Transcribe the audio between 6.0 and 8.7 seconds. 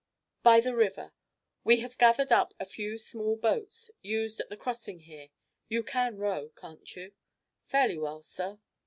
row, can't you?" "Fairly well, sir."